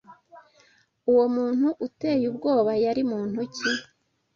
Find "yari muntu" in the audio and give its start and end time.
2.83-3.39